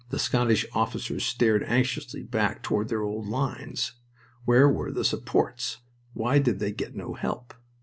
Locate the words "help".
7.13-7.53